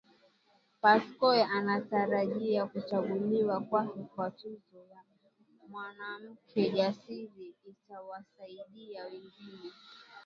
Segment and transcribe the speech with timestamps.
[0.81, 5.01] Pascoe anatarajia kuchaguliwa kwake kwa tuzo ya
[5.69, 9.71] Mwanamke Jasiri itawasaidia wengine